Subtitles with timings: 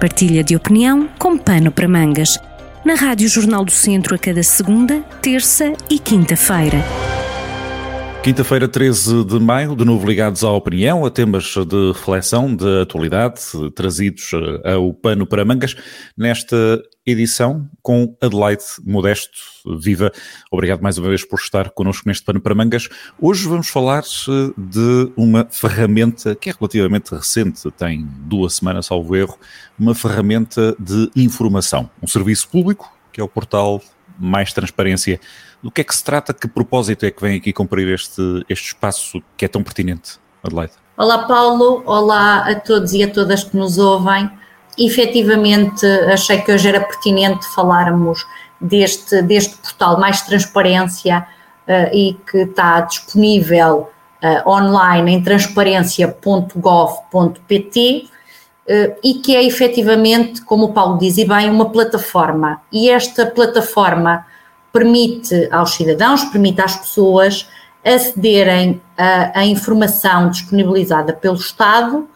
[0.00, 2.38] Partilha de opinião com pano para mangas.
[2.84, 6.84] Na Rádio Jornal do Centro a cada segunda, terça e quinta-feira.
[8.22, 13.40] Quinta-feira, 13 de maio, de novo ligados à opinião, a temas de reflexão, de atualidade,
[13.74, 15.74] trazidos eh, ao pano para mangas,
[16.16, 19.38] nesta edição com Adelaide Modesto.
[19.78, 20.10] Viva!
[20.50, 22.88] Obrigado mais uma vez por estar connosco neste pano para mangas.
[23.20, 29.14] Hoje vamos falar eh, de uma ferramenta que é relativamente recente, tem duas semanas, salvo
[29.14, 29.38] erro,
[29.78, 33.80] uma ferramenta de informação, um serviço público, que é o portal
[34.18, 35.20] Mais Transparência
[35.62, 36.34] do que é que se trata?
[36.34, 40.74] Que propósito é que vem aqui cumprir este, este espaço que é tão pertinente, Adelaide?
[40.96, 41.82] Olá, Paulo.
[41.86, 44.30] Olá a todos e a todas que nos ouvem.
[44.78, 48.26] Efetivamente, achei que hoje era pertinente falarmos
[48.60, 51.26] deste, deste portal Mais Transparência
[51.66, 53.90] uh, e que está disponível
[54.22, 58.08] uh, online em transparência.gov.pt
[58.68, 62.60] uh, e que é efetivamente, como o Paulo diz e bem, uma plataforma.
[62.70, 64.24] E esta plataforma
[64.72, 67.48] permite aos cidadãos, permite às pessoas
[67.86, 72.15] acederem à, informação disponibilizada pelo Estado eh,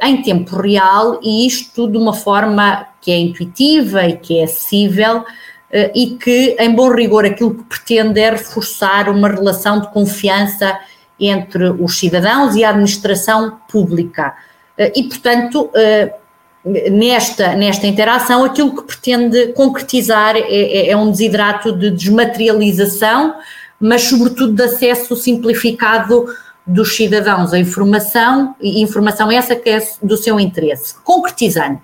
[0.00, 5.24] em tempo real e isto de uma forma que é intuitiva e que é acessível
[5.72, 10.78] eh, e que, em bom rigor, aquilo que pretende é reforçar uma relação de confiança
[11.18, 14.34] entre os cidadãos e a administração pública.
[14.78, 15.70] Eh, e, portanto,
[16.64, 23.34] nesta, nesta interação, aquilo que pretende concretizar é, é, é, um desidrato de desmaterialização,
[23.80, 26.26] mas sobretudo de acesso simplificado
[26.66, 30.94] dos cidadãos à informação, e informação essa que é do seu interesse.
[31.02, 31.80] Concretizando,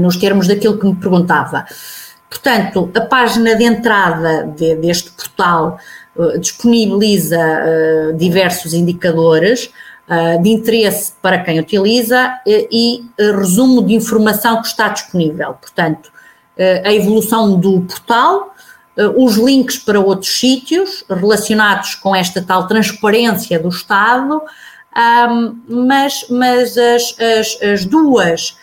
[0.00, 1.64] nos termos daquilo que me perguntava.
[2.28, 5.78] Portanto, a página de entrada de, deste portal
[6.16, 9.70] uh, disponibiliza uh, diversos indicadores,
[10.08, 15.54] ah, de interesse para quem utiliza e resumo de informação que está disponível.
[15.54, 16.12] Portanto,
[16.84, 18.52] a evolução do portal,
[19.16, 24.42] os links para outros sítios relacionados com esta tal transparência do Estado,
[25.66, 28.56] mas, mas as, as, as duas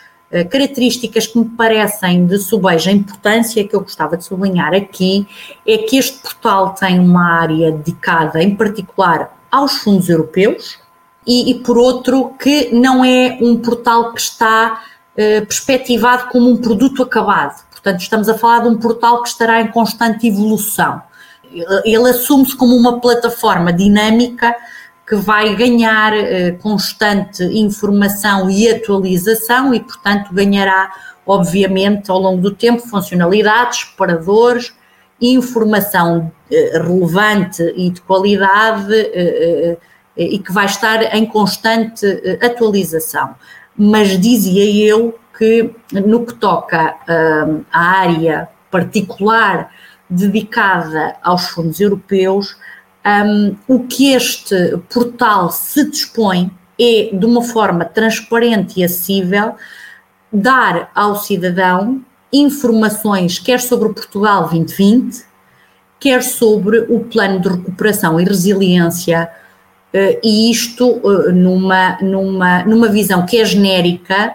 [0.48, 5.26] características que me parecem de subeja importância que eu gostava de sublinhar aqui
[5.66, 10.78] é que este portal tem uma área dedicada em particular aos fundos europeus,
[11.26, 14.82] e, e, por outro que não é um portal que está
[15.14, 17.62] uh, perspectivado como um produto acabado.
[17.70, 21.02] Portanto, estamos a falar de um portal que estará em constante evolução.
[21.84, 24.54] Ele assume-se como uma plataforma dinâmica
[25.06, 30.92] que vai ganhar uh, constante informação e atualização e, portanto, ganhará,
[31.26, 34.72] obviamente, ao longo do tempo, funcionalidades, paradores,
[35.20, 38.94] informação uh, relevante e de qualidade
[40.16, 43.34] e que vai estar em constante eh, atualização.
[43.76, 49.70] Mas dizia eu que no que toca hum, à área particular
[50.08, 52.56] dedicada aos fundos europeus,
[53.06, 59.54] um, o que este portal se dispõe é, de uma forma transparente e acessível,
[60.32, 62.02] dar ao cidadão
[62.32, 65.24] informações, quer sobre o Portugal 2020,
[65.98, 69.30] quer sobre o plano de recuperação e resiliência
[70.22, 74.34] e isto uh, numa, numa, numa visão que é genérica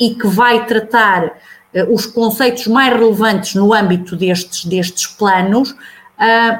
[0.00, 5.74] e que vai tratar uh, os conceitos mais relevantes no âmbito destes, destes planos,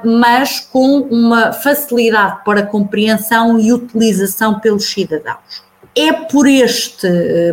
[0.05, 5.62] mas com uma facilidade para compreensão e utilização pelos cidadãos.
[5.97, 7.09] É por, este,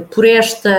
[0.09, 0.75] por, esta,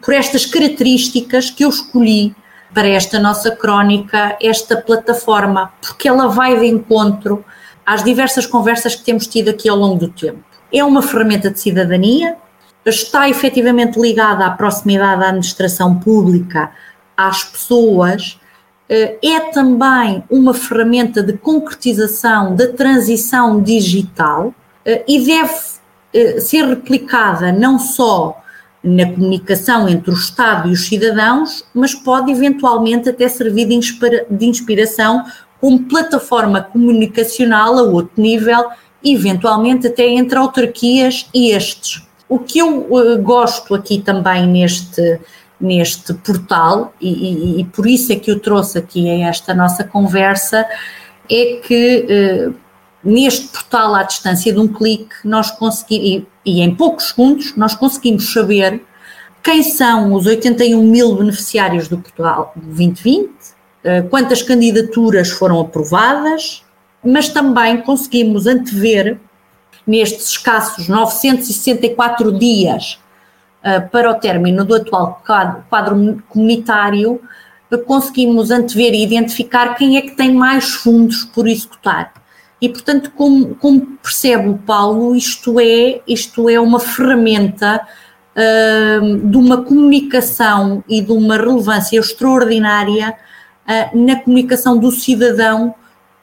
[0.00, 2.34] por estas características que eu escolhi
[2.72, 7.44] para esta nossa crónica esta plataforma, porque ela vai de encontro
[7.88, 10.44] às diversas conversas que temos tido aqui ao longo do tempo.
[10.70, 12.36] É uma ferramenta de cidadania,
[12.84, 16.70] está efetivamente ligada à proximidade da administração pública,
[17.16, 18.38] às pessoas,
[18.90, 24.54] eh, é também uma ferramenta de concretização da transição digital
[24.84, 25.54] eh, e deve
[26.12, 28.38] eh, ser replicada não só
[28.84, 35.24] na comunicação entre o Estado e os cidadãos, mas pode eventualmente até servir de inspiração
[35.60, 38.70] como plataforma comunicacional a outro nível,
[39.04, 42.06] eventualmente até entre autarquias e estes.
[42.28, 45.20] O que eu uh, gosto aqui também neste,
[45.60, 49.82] neste portal, e, e, e, por isso é que eu trouxe aqui a esta nossa
[49.82, 50.66] conversa,
[51.30, 52.06] é que
[52.50, 52.54] uh,
[53.02, 57.74] neste portal à distância de um clique nós conseguimos, e, e em poucos segundos, nós
[57.74, 58.82] conseguimos saber
[59.42, 63.57] quem são os 81 mil beneficiários do Portugal 2020, eh,
[64.10, 66.64] quantas candidaturas foram aprovadas,
[67.04, 69.18] mas também conseguimos antever,
[69.86, 72.98] nestes escassos 964 dias
[73.90, 75.22] para o término do atual
[75.68, 77.20] quadro, comunitário,
[77.86, 82.12] conseguimos antever e identificar quem é que tem mais fundos por executar.
[82.60, 87.86] E, portanto, como, como percebe o Paulo, isto é, isto é uma ferramenta
[88.34, 93.14] uh, de uma comunicação e de uma relevância extraordinária
[93.68, 95.74] uh, na comunicação do cidadão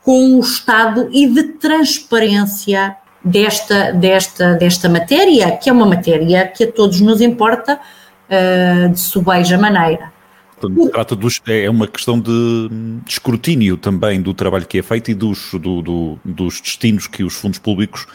[0.03, 6.63] com o Estado e de transparência desta, desta, desta matéria, que é uma matéria que
[6.63, 10.13] a todos nos importa uh, de sobeja maneira.
[10.59, 15.11] Portanto, trata dos, é uma questão de, de, escrutínio também do trabalho que é feito
[15.11, 18.07] e dos, do, do, dos destinos que os fundos públicos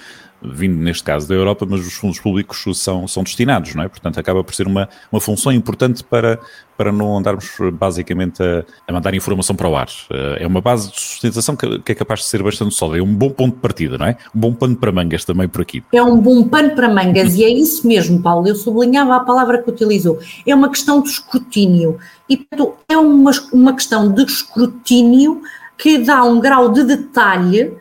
[0.43, 3.89] vindo neste caso da Europa, mas os fundos públicos são, são destinados, não é?
[3.89, 6.39] Portanto, acaba por ser uma, uma função importante para,
[6.77, 9.89] para não andarmos basicamente a, a mandar informação para o ar.
[10.11, 13.03] Eh, é uma base de sustentação que, que, é capaz de ser bastante sólida, é
[13.03, 14.17] um bom ponto de partida, não é?
[14.35, 15.83] Um bom pano para mangas também por aqui.
[15.93, 19.63] É um bom pano para mangas e é isso mesmo, Paulo, eu sublinhava a palavra
[19.63, 20.19] que utilizou.
[20.47, 21.99] É uma questão de escrutínio
[22.29, 25.43] e, portanto, é uma, uma questão de escrutínio
[25.77, 27.73] que dá um grau de detalhe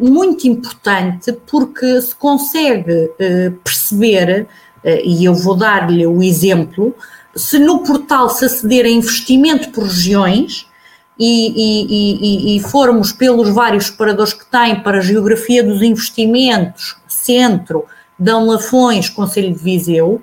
[0.00, 4.48] muito importante porque se consegue uh, perceber,
[4.84, 6.94] uh, e eu vou dar-lhe o exemplo,
[7.34, 10.68] se no portal se aceder a investimento por regiões
[11.18, 16.96] e, e, e, e, formos pelos vários separadores que tem para a geografia dos investimentos,
[17.06, 17.84] centro,
[18.18, 20.22] Dão Lafões, Conselho de Viseu,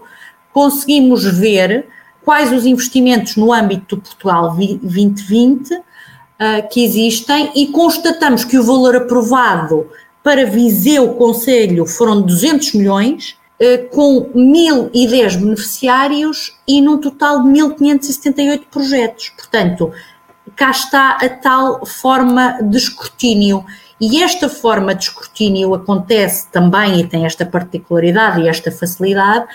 [0.52, 1.88] conseguimos ver
[2.24, 5.82] quais os investimentos no âmbito do Portugal 2020
[6.42, 9.88] uh, que existem e constatamos que o valor aprovado
[10.24, 18.64] para Viseu Conselho foram 200 milhões, uh, com 1.010 beneficiários e num total de 1.578
[18.72, 19.30] projetos.
[19.30, 19.92] Portanto,
[20.56, 23.64] cá está a tal forma de escrutínio.
[24.00, 29.46] E esta forma de escrutínio acontece também e tem esta particularidade e esta facilidade,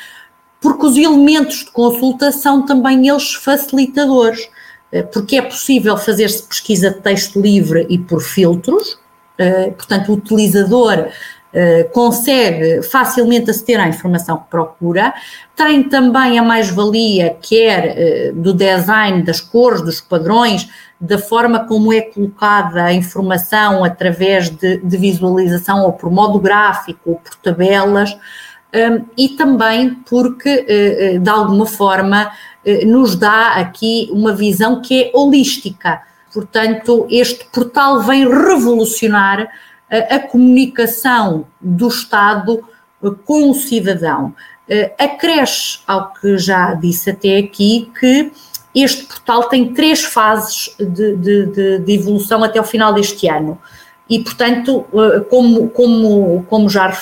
[0.60, 4.48] porque os elementos de consulta são também eles facilitadores.
[4.96, 8.98] Eh, porque é possível fazer-se pesquisa de texto livre e por filtros,
[9.36, 11.08] eh, portanto, o utilizador
[11.52, 15.12] eh, consegue facilmente aceder à informação que procura,
[15.54, 20.68] tem também a mais-valia, quer do design, das cores, dos padrões,
[20.98, 27.10] da forma como é colocada a informação através de, de visualização ou por modo gráfico
[27.10, 28.16] ou por tabelas,
[29.16, 32.30] e também porque, de alguma forma,
[32.84, 36.02] nos dá aqui uma visão que é holística.
[36.32, 39.48] Portanto, este portal vem revolucionar
[39.90, 42.62] a, a comunicação do Estado
[43.02, 44.34] eh, com o cidadão.
[44.68, 48.32] Eh, acresce ao que já disse até aqui que
[48.74, 53.58] este portal tem três fases de, de, de, evolução até o final deste ano.
[54.08, 54.84] E, portanto,
[55.30, 56.94] como, como, como já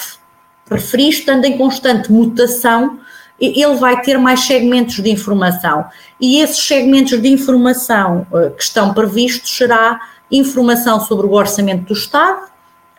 [0.71, 3.01] referi, estando em constante mutação,
[3.41, 5.85] ele vai ter mais segmentos de informação.
[6.21, 10.01] E esses segmentos de informação eh, que estão previstos será
[10.31, 12.43] informação sobre o orçamento do Estado,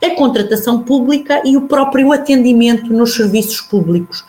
[0.04, 4.26] a contratação pública e o próprio atendimento nos serviços públicos.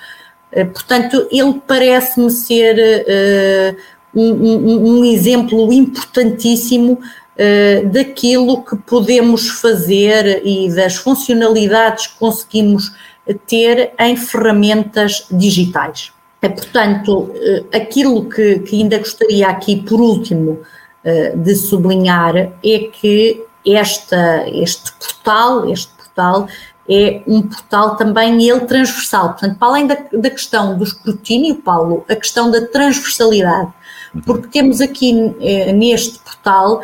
[0.53, 3.77] Eh, portanto, ele parece-me ser
[4.15, 12.93] uh, um, um, exemplo importantíssimo uh, daquilo que podemos fazer e das funcionalidades que conseguimos
[13.35, 16.13] ter em ferramentas digitais.
[16.43, 20.61] É, portanto, eh, aquilo que, que, ainda gostaria aqui, por último,
[21.03, 26.47] eh, de sublinhar é que esta, este portal, este portal
[26.89, 32.05] é um portal também ele transversal, portanto, para além da, da questão do escrutínio, Paulo,
[32.09, 33.73] a questão da transversalidade,
[34.15, 34.21] uhum.
[34.21, 36.81] porque temos aqui eh, neste portal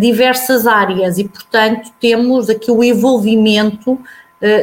[0.00, 3.98] diversas áreas e, portanto, temos aqui o envolvimento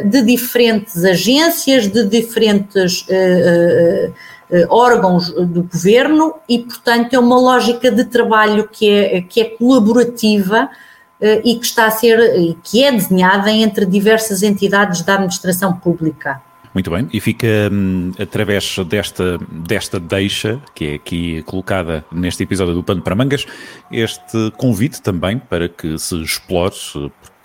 [0.05, 4.11] de diferentes agências, de diferentes eh,
[4.49, 9.45] eh, órgãos do governo e, portanto, é uma lógica de trabalho que é, que é
[9.45, 10.69] colaborativa
[11.43, 12.19] e que está a ser
[12.61, 16.41] que é desenhada entre diversas entidades da administração pública.
[16.75, 22.73] Muito bem, e fica hum, através desta, desta deixa, que é aqui colocada neste episódio
[22.73, 23.45] do Pano para Mangas,
[23.89, 26.75] este convite também para que se explore,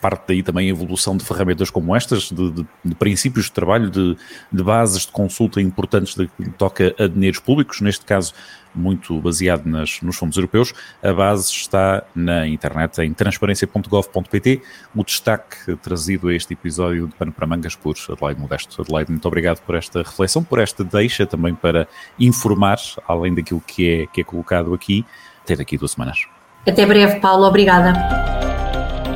[0.01, 3.91] parte daí também a evolução de ferramentas como estas, de, de, de princípios de trabalho,
[3.91, 4.17] de,
[4.51, 8.33] de, bases de consulta importantes de que toca a dinheiros públicos, neste caso
[8.75, 10.73] muito baseado nas, nos fundos europeus.
[11.03, 14.63] A base está na internet em transparência.gov.pt.
[14.95, 18.83] O destaque trazido a este episódio de Pano para Mangas por Adelaide Modesto.
[18.83, 21.89] Adelaide, muito obrigado por esta reflexão, por esta deixa também para
[22.19, 25.05] informar, além daquilo que é, que é colocado aqui.
[25.43, 26.27] Até daqui duas semanas.
[26.67, 27.47] Até breve, Paulo.
[27.47, 28.40] Obrigada.